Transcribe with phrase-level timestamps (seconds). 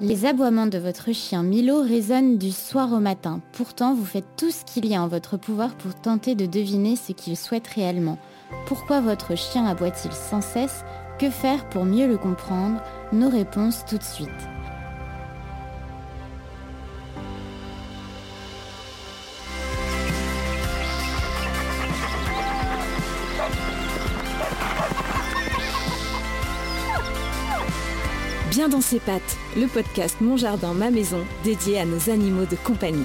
[0.00, 3.40] Les aboiements de votre chien Milo résonnent du soir au matin.
[3.52, 6.96] Pourtant, vous faites tout ce qu'il y a en votre pouvoir pour tenter de deviner
[6.96, 8.18] ce qu'il souhaite réellement.
[8.66, 10.84] Pourquoi votre chien aboie-t-il sans cesse?
[11.18, 12.82] Que faire pour mieux le comprendre?
[13.12, 14.28] Nos réponses tout de suite.
[28.54, 32.54] Bien dans ses pattes, le podcast Mon Jardin, ma maison, dédié à nos animaux de
[32.54, 33.02] compagnie.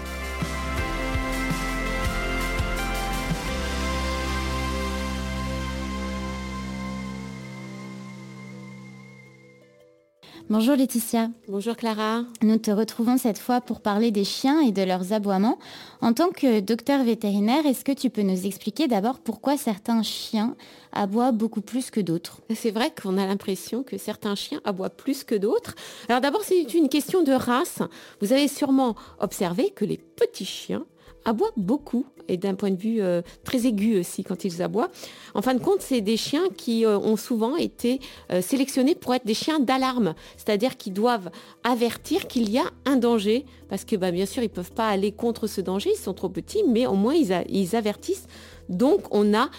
[10.52, 11.30] Bonjour Laetitia.
[11.48, 12.24] Bonjour Clara.
[12.42, 15.60] Nous te retrouvons cette fois pour parler des chiens et de leurs aboiements.
[16.02, 20.56] En tant que docteur vétérinaire, est-ce que tu peux nous expliquer d'abord pourquoi certains chiens
[20.92, 22.42] aboient beaucoup plus que d'autres?
[22.56, 25.76] C'est vrai qu'on a l'impression que certains chiens aboient plus que d'autres.
[26.08, 27.84] Alors d'abord, c'est une question de race.
[28.20, 30.84] Vous avez sûrement observé que les petits chiens
[31.26, 34.90] aboient beaucoup et d'un point de vue euh, très aigu aussi quand ils aboient.
[35.34, 38.00] En fin de compte, c'est des chiens qui euh, ont souvent été
[38.32, 41.30] euh, sélectionnés pour être des chiens d'alarme, c'est-à-dire qu'ils doivent
[41.64, 44.88] avertir qu'il y a un danger, parce que bah, bien sûr, ils ne peuvent pas
[44.88, 48.28] aller contre ce danger, ils sont trop petits, mais au moins ils, ils avertissent.
[48.70, 49.50] Donc on a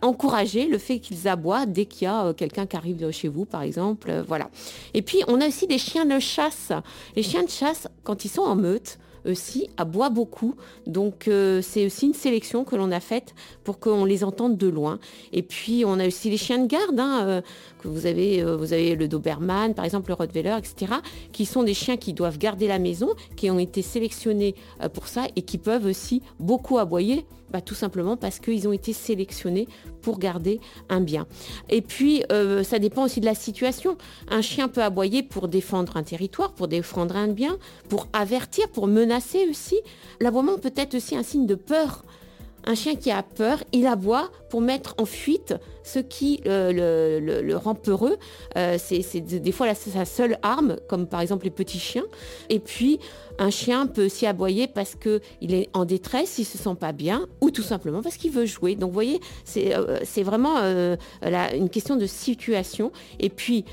[0.00, 3.62] encouragé le fait qu'ils aboient dès qu'il y a quelqu'un qui arrive chez vous, par
[3.62, 4.22] exemple.
[4.28, 4.48] voilà.
[4.94, 6.70] Et puis on a aussi des chiens de chasse.
[7.16, 10.54] Les chiens de chasse, quand ils sont en meute, aussi aboient beaucoup.
[10.86, 13.34] Donc euh, c'est aussi une sélection que l'on a faite
[13.64, 14.98] pour qu'on les entende de loin.
[15.32, 17.40] Et puis on a aussi les chiens de garde, hein, euh,
[17.82, 20.94] que vous avez, euh, vous avez le Doberman, par exemple le Rottweiler, etc.,
[21.32, 24.54] qui sont des chiens qui doivent garder la maison, qui ont été sélectionnés
[24.94, 28.92] pour ça et qui peuvent aussi beaucoup aboyer, bah, tout simplement parce qu'ils ont été
[28.92, 29.68] sélectionnés
[30.02, 31.26] pour garder un bien.
[31.68, 32.22] Et puis
[32.62, 33.96] ça dépend aussi de la situation.
[34.28, 38.86] Un chien peut aboyer pour défendre un territoire, pour défendre un bien, pour avertir, pour
[38.86, 39.17] menacer
[39.48, 39.80] aussi.
[40.20, 42.04] L'aboiement peut être aussi un signe de peur.
[42.64, 47.56] Un chien qui a peur, il aboie pour mettre en fuite ce qui euh, le,
[47.56, 48.18] rend peureux.
[48.56, 52.04] Euh, c'est des fois sa seule arme, comme par exemple les petits chiens.
[52.50, 52.98] Et puis,
[53.38, 57.26] un chien peut aussi aboyer parce qu'il est en détresse, il se sent pas bien,
[57.40, 58.74] ou tout simplement parce qu'il veut jouer.
[58.74, 60.58] Donc, vous voyez, c'est euh, vraiment
[61.54, 62.92] une question de situation.
[63.20, 63.64] Et puis,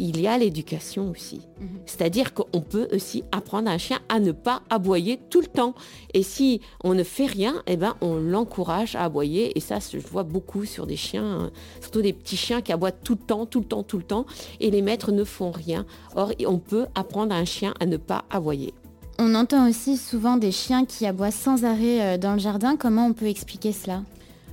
[0.00, 1.42] il y a l'éducation aussi.
[1.60, 1.68] Mhm.
[1.86, 5.74] C'est-à-dire qu'on peut aussi apprendre à un chien à ne pas aboyer tout le temps.
[6.14, 9.56] Et si on ne fait rien, eh ben, on l'encourage à aboyer.
[9.56, 11.50] Et ça, je vois beaucoup sur des chiens,
[11.80, 14.26] surtout des petits chiens qui aboient tout le temps, tout le temps, tout le temps.
[14.60, 15.84] Et les maîtres ne font rien.
[16.16, 18.74] Or, on peut apprendre à un chien à ne pas aboyer.
[19.18, 22.76] On entend aussi souvent des chiens qui aboient sans arrêt euh, dans le jardin.
[22.76, 24.02] Comment on peut expliquer cela?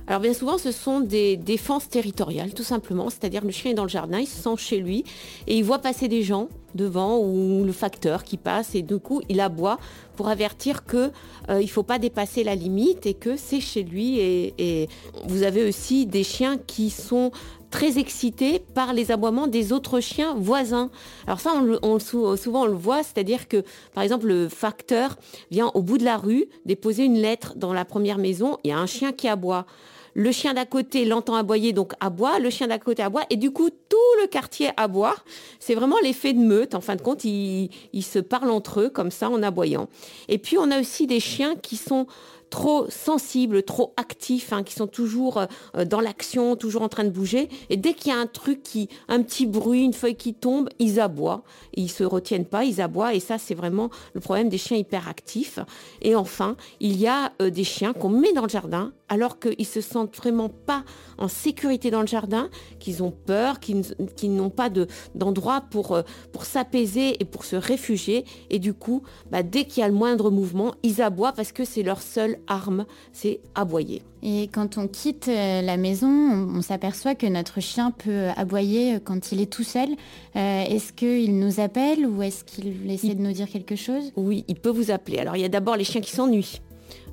[0.08, 3.10] Alors bien souvent, ce sont des défenses territoriales, tout simplement.
[3.10, 5.04] C'est-à-dire le chien est dans le jardin, il se sent chez lui
[5.46, 9.20] et il voit passer des gens devant ou le facteur qui passe et du coup
[9.28, 9.78] il aboie
[10.16, 11.10] pour avertir que
[11.50, 14.88] euh, il faut pas dépasser la limite et que c'est chez lui et,
[15.26, 17.30] vous avez aussi des chiens qui sont
[17.70, 20.90] très excités par les aboiements des autres chiens voisins.
[21.26, 21.52] Alors ça,
[21.98, 25.18] souvent on le voit, c'est-à-dire que par exemple le facteur
[25.50, 28.72] vient au bout de la rue déposer une lettre dans la première maison, il y
[28.72, 29.66] a un chien qui aboie
[30.18, 33.52] le chien d'à côté l'entend aboyer, donc aboie, le chien d'à côté aboie, et du
[33.52, 35.14] coup, tout le quartier aboie.
[35.60, 36.74] C'est vraiment l'effet de meute.
[36.74, 37.70] En fin de compte, ils,
[38.02, 39.88] se parlent entre eux comme ça en aboyant.
[40.26, 42.08] Et puis, on a aussi des chiens qui sont
[42.50, 45.38] trop sensibles, trop actifs, hein, qui sont toujours
[45.76, 47.48] euh, dans l'action, toujours en train de bouger.
[47.70, 50.68] Et dès qu'il y a un truc qui, un petit bruit, une feuille qui tombe,
[50.78, 51.42] ils aboient.
[51.74, 53.14] Ils se retiennent pas, ils aboient.
[53.14, 55.60] Et ça, c'est vraiment le problème des chiens hyperactifs.
[56.02, 59.66] Et enfin, il y a euh, des chiens qu'on met dans le jardin alors qu'ils
[59.66, 60.84] se sentent vraiment pas
[61.18, 62.48] en sécurité dans le jardin,
[62.78, 64.70] qu'ils ont peur, qu'ils n'ont pas
[65.14, 66.02] d'endroit pour, euh,
[66.32, 68.24] pour s'apaiser et pour se réfugier.
[68.50, 71.64] Et du coup, bah, dès qu'il y a le moindre mouvement, ils aboient parce que
[71.64, 74.02] c'est leur seule arme, c'est aboyer.
[74.22, 79.32] Et quand on quitte euh, la maison, on, s'aperçoit que notre chien peut aboyer quand
[79.32, 79.88] il est tout seul.
[80.36, 84.12] Euh, est-ce qu'il nous appelle ou est-ce qu'il essaie de nous dire quelque chose?
[84.16, 85.18] Oui, il peut vous appeler.
[85.18, 86.60] Alors il y a d'abord les chiens qui s'ennuient.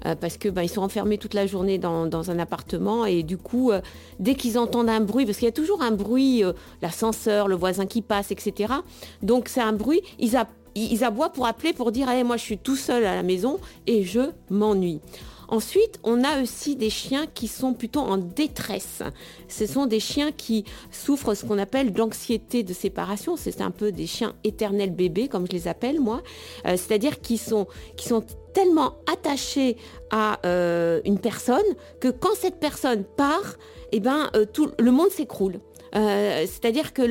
[0.05, 3.71] Euh, parce que ben, sont enfermés toute la journée dans, un appartement et du coup,
[4.19, 6.43] dès qu'ils entendent un bruit, parce qu'il y a toujours un bruit,
[6.81, 8.73] l'ascenseur, le voisin qui passe, etc.
[9.21, 12.75] Donc c'est un bruit, ils, aboient pour appeler, pour dire hey, moi je suis tout
[12.75, 15.01] seul à la maison et je m'ennuie.
[15.47, 19.03] Ensuite, on a aussi des chiens qui sont plutôt en détresse.
[19.47, 23.35] Ce sont des chiens qui souffrent ce qu'on appelle d'anxiété de séparation.
[23.37, 26.21] C'est un peu des chiens éternels bébés, comme je les appelle moi.
[26.65, 27.39] Euh, c'est-à-dire qui
[27.95, 29.77] qui sont tellement attachés
[30.09, 31.61] à euh, une personne
[31.99, 33.57] que quand cette personne part,
[33.91, 35.59] eh ben, euh, tout le monde s'écroule.
[35.93, 37.03] C'est-à-dire que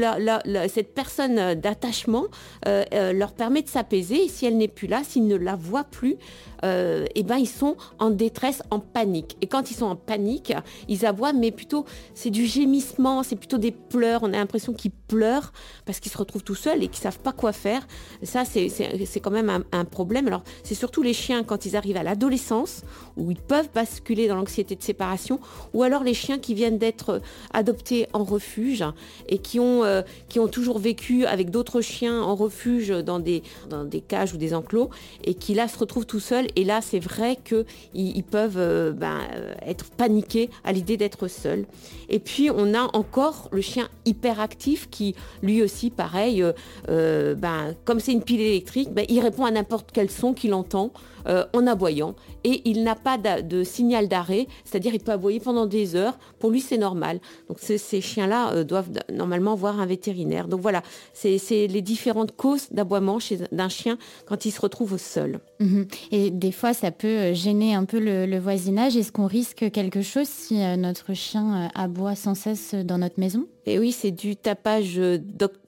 [0.68, 2.26] cette personne d'attachement
[2.66, 4.24] leur permet de s'apaiser.
[4.24, 6.18] Et si elle n'est plus là, s'ils ne la voient plus,
[6.64, 9.36] euh, eh ben, ils sont en détresse, en panique.
[9.40, 10.52] Et quand ils sont en panique,
[10.88, 11.84] ils aboient, mais plutôt
[12.14, 14.22] c'est du gémissement, c'est plutôt des pleurs.
[14.22, 15.52] On a l'impression qu'ils pleurent
[15.84, 17.86] parce qu'ils se retrouvent tout seuls et qu'ils savent pas quoi faire.
[18.22, 20.26] ça, c'est quand même un, problème.
[20.26, 22.82] Alors, c'est surtout les chiens quand ils arrivent à l'adolescence,
[23.16, 25.38] où ils peuvent basculer dans l'anxiété de séparation,
[25.74, 27.20] ou alors les chiens qui viennent d'être
[27.52, 28.84] adoptés en refuge
[29.28, 33.42] et qui ont, euh, qui ont toujours vécu avec d'autres chiens en refuge dans des,
[33.68, 34.90] dans des cages ou des enclos
[35.22, 37.64] et qui là se retrouvent tout seuls et là, c'est vrai qu'ils
[37.94, 41.66] ils peuvent euh, ben, euh, être paniqués à l'idée d'être seuls.
[42.08, 46.44] Et puis, on a encore le chien hyperactif qui, lui aussi, pareil,
[46.88, 50.54] euh, ben, comme c'est une pile électrique, ben, il répond à n'importe quel son qu'il
[50.54, 50.92] entend.
[51.26, 55.64] Euh, en aboyant et il n'a pas de signal d'arrêt, c'est-à-dire il peut aboyer pendant
[55.64, 56.18] des heures.
[56.38, 57.18] Pour lui, c'est normal.
[57.48, 60.48] Donc ces chiens-là euh, doivent normalement voir un vétérinaire.
[60.48, 60.82] Donc voilà,
[61.14, 65.40] c'est les différentes causes d'aboiement chez d'un chien quand il se retrouve seul.
[65.60, 65.86] Mhm.
[66.12, 68.96] Et des fois, ça peut euh, gêner un peu le, voisinage.
[68.96, 73.46] Est-ce qu'on risque quelque chose si notre chien aboie sans cesse dans notre maison?
[73.64, 75.00] Et oui, c'est du tapage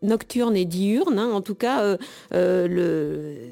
[0.03, 1.19] nocturne et diurne.
[1.19, 1.31] Hein.
[1.33, 1.97] En tout cas,
[2.33, 3.51] le,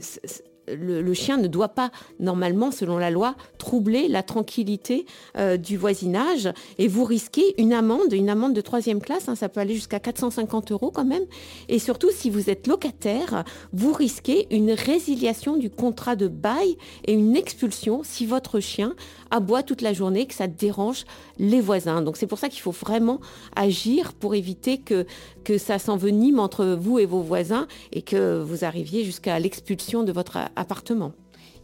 [0.69, 1.91] le, chien ne doit pas,
[2.21, 5.07] normalement, selon la loi, troubler la tranquillité
[5.37, 9.49] euh, du voisinage et vous risquez une amende, une amende de troisième classe, hein, ça
[9.49, 11.25] peut aller jusqu'à 450 euros quand même.
[11.69, 17.13] Et surtout, si vous êtes locataire, vous risquez une résiliation du contrat de bail et
[17.13, 18.95] une expulsion si votre chien
[19.35, 21.05] aboie toute la journée, que ça dérange
[21.39, 22.03] les voisins.
[22.03, 23.21] Donc c'est pour ça qu'il faut vraiment
[23.57, 25.07] agir pour éviter que,
[25.43, 30.13] que ça s'envenime entre vous et vos voisins et que vous arriviez jusqu'à l'expulsion de
[30.13, 31.13] votre appartement.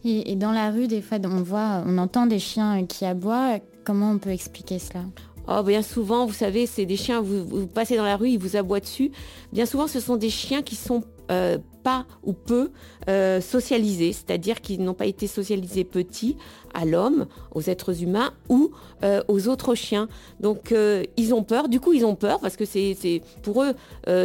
[0.03, 3.59] Et, dans la rue, des fois, on voit, on entend des chiens qui aboient.
[3.83, 5.01] Comment on peut expliquer cela?
[5.47, 8.39] Oh, bien souvent, vous savez, c'est des chiens, vous, vous, passez dans la rue, ils
[8.39, 9.11] vous aboient dessus.
[9.53, 12.71] Bien souvent, ce sont des chiens qui sont euh, pas ou peu
[13.07, 16.37] euh, socialisés, c'est-à-dire qu'ils n'ont pas été socialisés petits
[16.73, 18.71] à l'homme, aux êtres humains ou
[19.03, 20.07] euh, aux autres chiens.
[20.39, 20.73] Donc
[21.17, 23.73] ils ont peur, du coup ils ont peur parce que c'est pour eux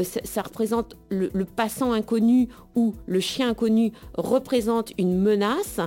[0.02, 5.80] ça, représente le, passant inconnu ou le chien inconnu représente une menace.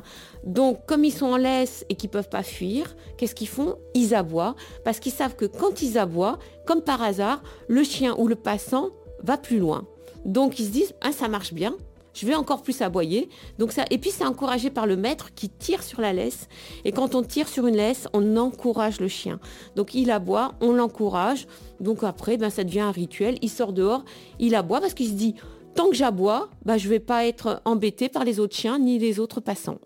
[0.46, 3.76] Donc comme ils sont en laisse et qu'ils peuvent pas fuir, qu'est-ce qu'ils font?
[3.94, 8.28] Ils aboient parce qu'ils savent que quand ils aboient, comme par hasard, le chien ou
[8.28, 8.90] le passant
[9.24, 9.86] va plus loin.
[10.26, 11.76] Donc ils se disent, ah, ça marche bien,
[12.14, 13.30] je vais encore plus aboyer.
[13.58, 16.48] Donc ça, et puis c'est encouragé par le maître qui tire sur la laisse.
[16.86, 19.40] Et quand on tire sur une laisse, on encourage le chien.
[19.76, 21.48] Donc il aboie, on l'encourage.
[21.80, 23.38] Donc après, ben, ça devient un rituel.
[23.42, 24.04] Il sort dehors,
[24.40, 25.36] il aboie parce qu'il se dit,
[25.76, 29.00] tant que j'aboie, ben, je ne vais pas être embêté par les autres chiens ni
[29.00, 29.80] les autres passants.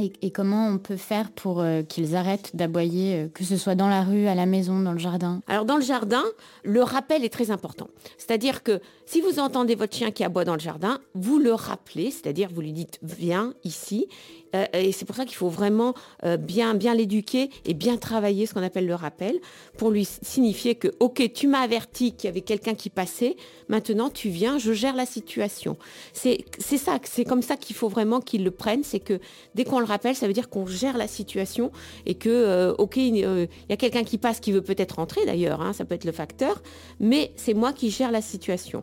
[0.00, 3.88] Et, comment on peut faire pour euh, qu'ils arrêtent d'aboyer, euh, que ce soit dans
[3.88, 5.42] la rue, à la maison, dans le jardin?
[5.48, 6.22] Alors dans le jardin,
[6.62, 7.88] le rappel est très important.
[8.16, 12.12] C'est-à-dire que si vous entendez votre chien qui aboie dans le jardin, vous le rappelez,
[12.12, 14.06] c'est-à-dire vous lui dites viens ici.
[14.54, 15.94] Euh, et c'est pour ça qu'il faut vraiment
[16.38, 19.36] bien, bien l'éduquer et bien travailler ce qu'on appelle le rappel
[19.76, 23.36] pour lui signifier que ok, tu m'as averti qu'il y avait quelqu'un qui passait,
[23.68, 25.76] maintenant tu viens, je gère la situation.
[26.12, 29.20] C'est ça, c'est comme ça qu'il faut vraiment qu'il le prenne, c'est que
[29.54, 31.70] dès qu'on rappelle, ça veut dire qu'on gère la situation
[32.06, 35.24] et que, euh, ok, euh, il y a quelqu'un qui passe qui veut peut-être rentrer
[35.26, 36.62] d'ailleurs, hein, ça peut être le facteur,
[37.00, 38.82] mais c'est moi qui gère la situation.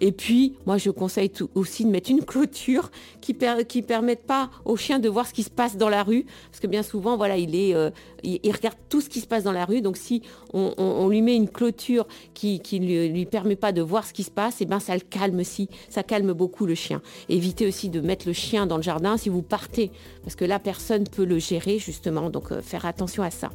[0.00, 4.76] Et puis, moi, je conseille aussi de mettre une clôture qui ne permette pas au
[4.76, 7.36] chien de voir ce qui se passe dans la rue, parce que bien souvent, voilà,
[7.36, 7.90] il est, euh,
[8.22, 9.80] il, regarde tout ce qui se passe dans la rue.
[9.80, 10.22] Donc, si
[10.52, 14.30] on, lui met une clôture qui, ne lui, permet pas de voir ce qui se
[14.30, 17.00] passe, et eh ben, ça le calme aussi, ça calme beaucoup le chien.
[17.28, 19.90] Évitez aussi de mettre le chien dans le jardin si vous partez,
[20.22, 22.30] parce que là, personne peut le gérer justement.
[22.30, 23.50] Donc, euh, faire attention à ça.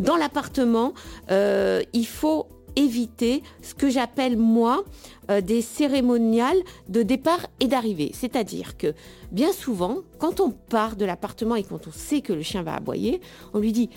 [0.00, 0.92] Dans l'appartement,
[1.30, 4.84] euh, il faut éviter ce que j'appelle moi
[5.30, 8.10] euh, des cérémoniales de départ et d'arrivée.
[8.12, 8.94] C'est-à-dire que
[9.32, 12.74] bien souvent, quand on part de l'appartement et quand on sait que le chien va
[12.74, 13.20] aboyer,
[13.54, 13.90] on lui dit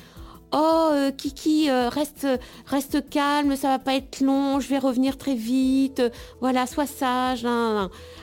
[0.52, 2.26] Oh, euh, Kiki, euh, reste,
[2.66, 6.02] reste calme, ça va pas être long, je vais revenir très vite.
[6.42, 7.46] voilà, sois sage.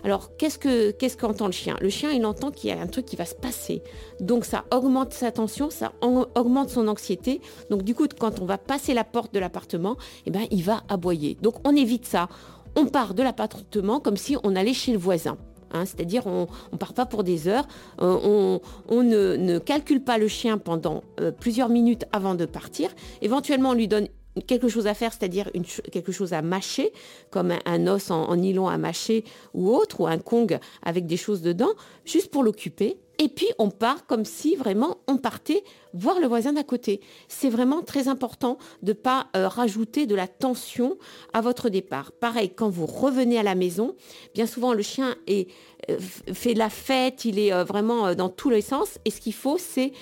[0.02, 1.76] Alors, qu'est-ce que qu'est-ce qu'entend le chien?
[1.80, 3.82] Le chien, il entend qu'il y a un truc qui va se passer.
[4.18, 7.40] Donc, ça augmente sa tension, ça augmente son anxiété.
[7.70, 10.82] Donc, du coup, quand on va passer la porte de l'appartement, eh ben, il va
[10.88, 11.36] aboyer.
[11.42, 12.28] Donc, on évite ça.
[12.74, 15.38] On part de l'appartement comme si on allait chez le voisin.
[15.72, 17.66] Hein, c'est-à-dire on ne part pas pour des heures,
[18.00, 18.58] euh,
[18.88, 22.90] on, ne, calcule pas le chien pendant euh, plusieurs minutes avant de partir.
[23.22, 24.08] Éventuellement, on lui donne
[24.46, 25.50] quelque chose à faire, c'est-à-dire
[25.90, 26.92] quelque chose à mâcher,
[27.30, 31.42] comme un, os en, nylon à mâcher ou autre, ou un kong avec des choses
[31.42, 31.70] dedans,
[32.04, 32.98] juste pour l'occuper.
[33.18, 37.00] Et puis on part comme si vraiment on partait voir le voisin d'à côté.
[37.28, 40.98] C'est vraiment très important de ne pas euh, rajouter de la tension
[41.32, 42.12] à votre départ.
[42.12, 43.94] Pareil, quand vous revenez à la maison,
[44.34, 45.48] bien souvent le chien est,
[45.90, 48.98] euh, fait la fête, il est vraiment dans tous les sens.
[49.04, 49.92] Et ce qu'il faut, c'est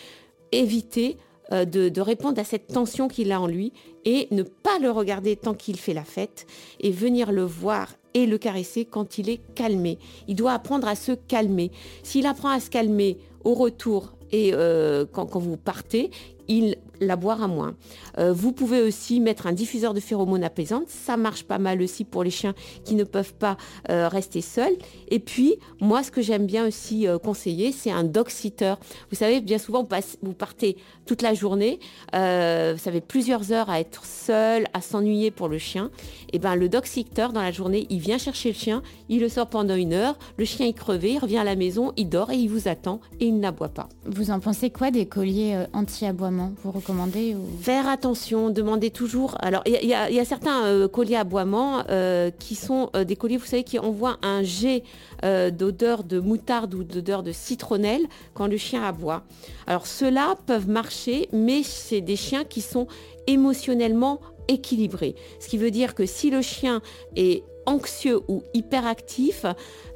[0.52, 1.18] éviter
[1.50, 3.72] de, de, répondre à cette tension qu'il a en lui
[4.04, 6.46] et ne pas le regarder tant qu'il fait la fête
[6.80, 9.98] et venir le voir et le caresser quand il est calmé.
[10.28, 11.70] Il doit apprendre à se calmer.
[12.02, 16.10] S'il apprend à se calmer au retour et euh, quand, vous partez,
[16.48, 17.74] il la boira moins.
[18.18, 20.88] Euh, vous pouvez aussi mettre un diffuseur de phéromones apaisantes.
[20.88, 23.56] Ça marche pas mal aussi pour les chiens qui ne peuvent pas
[23.90, 24.74] euh, rester seuls.
[25.08, 28.74] Et puis, moi, ce que j'aime bien aussi euh, conseiller, c'est un dog sitter.
[29.10, 29.86] Vous savez, bien souvent,
[30.22, 31.78] vous, partez toute la journée.
[32.12, 32.18] vous
[32.88, 35.90] avez plusieurs heures à être seul, à s'ennuyer pour le chien.
[36.32, 39.28] Et ben, le dog sitter, dans la journée, il vient chercher le chien, il le
[39.28, 40.18] sort pendant une heure.
[40.38, 43.00] Le chien est crevé, il revient à la maison, il dort et il vous attend
[43.20, 43.88] et il n'aboie pas.
[44.06, 46.33] Vous en pensez quoi des colliers anti-aboiement?
[46.62, 47.46] Vous recommandez ou...
[47.60, 49.36] Faire attention, demandez toujours.
[49.40, 53.46] Alors, il y, a certains euh, colliers aboiements euh, qui sont euh, des colliers, vous
[53.46, 54.82] savez, qui envoient un jet
[55.22, 58.02] d'odeur de moutarde ou d'odeur de citronnelle
[58.34, 59.22] quand le chien aboie.
[59.66, 62.86] Alors, ceux-là peuvent marcher, mais c'est des chiens qui sont
[63.26, 65.14] émotionnellement équilibrés.
[65.40, 66.82] Ce qui veut dire que si le chien
[67.16, 69.46] est anxieux ou hyperactif,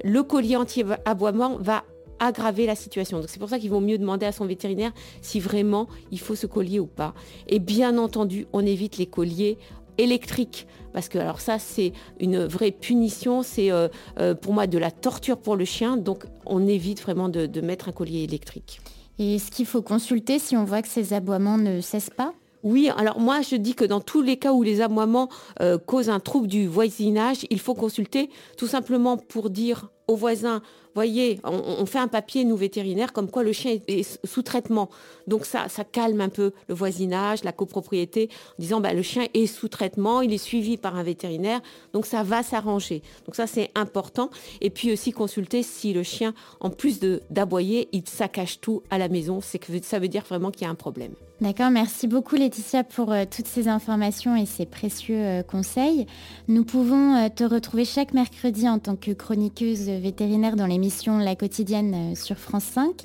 [0.02, 1.85] le collier anti-aboiement va
[2.20, 3.18] aggraver la situation.
[3.18, 6.34] Donc c'est pour ça qu'il vaut mieux demander à son vétérinaire si vraiment il faut
[6.34, 7.14] ce collier ou pas.
[7.48, 9.58] Et bien entendu, on évite les colliers
[9.98, 14.78] électriques parce que alors ça c'est une vraie punition, c'est euh, euh, pour moi de
[14.78, 18.80] la torture pour le chien, donc on évite vraiment de, mettre un collier électrique.
[19.18, 22.32] Et est-ce qu'il faut consulter si on voit que ces aboiements ne cessent pas?
[22.62, 25.28] Oui, alors moi je dis que dans tous les cas où les aboiements
[25.60, 30.62] euh, causent un trouble du voisinage, il faut consulter tout simplement pour dire aux voisins
[30.98, 34.88] voyez, on, fait un papier, nous vétérinaires, comme quoi le chien est, sous traitement.
[35.26, 38.28] Donc ça, ça calme un peu le voisinage, la copropriété,
[38.58, 41.60] en disant bah, le chien est sous traitement, il est suivi par un vétérinaire,
[41.92, 43.02] donc ça va s'arranger.
[43.26, 44.30] Donc ça, c'est important.
[44.60, 47.00] Et puis aussi consulter si le chien, en plus
[47.30, 49.40] d'aboyer, il saccage tout à la maison.
[49.40, 51.12] C'est que ça veut dire vraiment qu'il y a un problème.
[51.40, 56.04] D'accord, merci beaucoup Laetitia pour euh, toutes ces informations et ces précieux euh, conseils.
[56.48, 61.37] Nous pouvons euh, te retrouver chaque mercredi en tant que chroniqueuse vétérinaire dans l'émission La
[61.37, 63.02] quotidienne euh, sur France 5.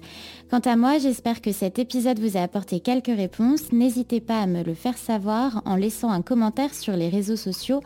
[0.49, 3.71] Quant à moi, j'espère que cet épisode vous a apporté quelques réponses.
[3.71, 7.81] N'hésitez pas à me le faire savoir en laissant un commentaire sur les réseaux sociaux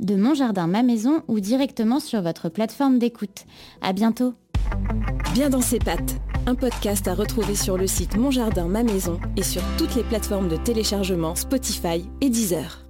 [0.00, 3.44] de Mon Jardin Ma Maison ou directement sur votre plateforme d'écoute.
[3.82, 4.34] À bientôt.
[5.34, 9.20] Bien dans ses pattes, un podcast à retrouver sur le site Mon Jardin Ma Maison
[9.36, 12.83] et sur toutes les plateformes de téléchargement Spotify et Deezer.